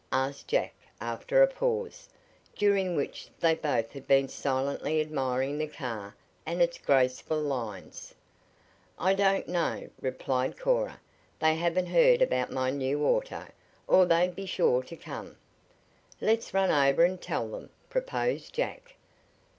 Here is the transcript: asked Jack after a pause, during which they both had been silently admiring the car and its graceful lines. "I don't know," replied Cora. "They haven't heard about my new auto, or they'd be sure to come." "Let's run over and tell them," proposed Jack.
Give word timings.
asked 0.11 0.47
Jack 0.47 0.73
after 0.99 1.43
a 1.43 1.47
pause, 1.47 2.09
during 2.55 2.95
which 2.95 3.29
they 3.39 3.53
both 3.53 3.91
had 3.91 4.07
been 4.07 4.27
silently 4.27 4.99
admiring 4.99 5.59
the 5.59 5.67
car 5.67 6.15
and 6.43 6.59
its 6.59 6.79
graceful 6.79 7.39
lines. 7.39 8.15
"I 8.97 9.13
don't 9.13 9.47
know," 9.47 9.91
replied 10.01 10.57
Cora. 10.57 10.99
"They 11.37 11.53
haven't 11.53 11.85
heard 11.85 12.23
about 12.23 12.51
my 12.51 12.71
new 12.71 13.05
auto, 13.05 13.45
or 13.85 14.07
they'd 14.07 14.35
be 14.35 14.47
sure 14.47 14.81
to 14.81 14.95
come." 14.97 15.35
"Let's 16.19 16.51
run 16.51 16.71
over 16.71 17.05
and 17.05 17.21
tell 17.21 17.47
them," 17.49 17.69
proposed 17.87 18.55
Jack. 18.55 18.95